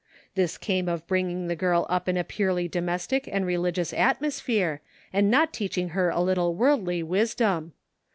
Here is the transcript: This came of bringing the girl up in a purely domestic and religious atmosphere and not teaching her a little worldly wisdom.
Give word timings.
This 0.33 0.57
came 0.57 0.89
of 0.89 1.05
bringing 1.05 1.45
the 1.47 1.55
girl 1.55 1.85
up 1.87 2.09
in 2.09 2.17
a 2.17 2.23
purely 2.23 2.67
domestic 2.67 3.29
and 3.31 3.45
religious 3.45 3.93
atmosphere 3.93 4.81
and 5.13 5.29
not 5.29 5.53
teaching 5.53 5.89
her 5.89 6.09
a 6.09 6.21
little 6.23 6.55
worldly 6.55 7.03
wisdom. 7.03 7.73